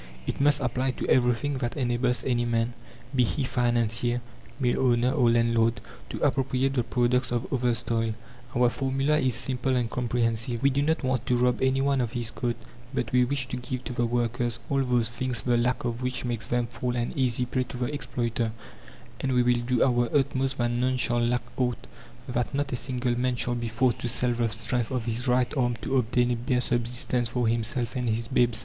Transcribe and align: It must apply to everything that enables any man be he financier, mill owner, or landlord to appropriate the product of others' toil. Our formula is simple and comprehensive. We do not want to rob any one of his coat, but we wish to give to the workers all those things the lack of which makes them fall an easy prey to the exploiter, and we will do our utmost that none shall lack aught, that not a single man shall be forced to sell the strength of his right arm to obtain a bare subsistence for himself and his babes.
It 0.25 0.41
must 0.41 0.61
apply 0.61 0.89
to 0.97 1.07
everything 1.09 1.59
that 1.59 1.77
enables 1.77 2.23
any 2.23 2.43
man 2.43 2.73
be 3.15 3.23
he 3.23 3.43
financier, 3.43 4.19
mill 4.59 4.79
owner, 4.83 5.11
or 5.11 5.29
landlord 5.29 5.79
to 6.09 6.19
appropriate 6.23 6.73
the 6.73 6.81
product 6.83 7.31
of 7.31 7.45
others' 7.53 7.83
toil. 7.83 8.15
Our 8.55 8.69
formula 8.69 9.19
is 9.19 9.35
simple 9.35 9.75
and 9.75 9.91
comprehensive. 9.91 10.63
We 10.63 10.71
do 10.71 10.81
not 10.81 11.03
want 11.03 11.27
to 11.27 11.37
rob 11.37 11.61
any 11.61 11.81
one 11.81 12.01
of 12.01 12.13
his 12.13 12.31
coat, 12.31 12.55
but 12.91 13.11
we 13.11 13.25
wish 13.25 13.45
to 13.49 13.57
give 13.57 13.83
to 13.83 13.93
the 13.93 14.07
workers 14.07 14.57
all 14.71 14.83
those 14.83 15.07
things 15.07 15.41
the 15.43 15.55
lack 15.55 15.83
of 15.85 16.01
which 16.01 16.25
makes 16.25 16.47
them 16.47 16.65
fall 16.65 16.95
an 16.97 17.13
easy 17.15 17.45
prey 17.45 17.61
to 17.65 17.77
the 17.77 17.93
exploiter, 17.93 18.53
and 19.19 19.31
we 19.33 19.43
will 19.43 19.61
do 19.63 19.83
our 19.83 20.09
utmost 20.17 20.57
that 20.57 20.71
none 20.71 20.97
shall 20.97 21.21
lack 21.23 21.43
aught, 21.57 21.85
that 22.27 22.55
not 22.55 22.71
a 22.71 22.75
single 22.75 23.15
man 23.19 23.35
shall 23.35 23.53
be 23.53 23.67
forced 23.67 23.99
to 23.99 24.07
sell 24.07 24.33
the 24.33 24.49
strength 24.49 24.89
of 24.89 25.05
his 25.05 25.27
right 25.27 25.55
arm 25.55 25.75
to 25.83 25.97
obtain 25.97 26.31
a 26.31 26.35
bare 26.35 26.59
subsistence 26.59 27.29
for 27.29 27.47
himself 27.47 27.95
and 27.95 28.09
his 28.09 28.27
babes. 28.27 28.59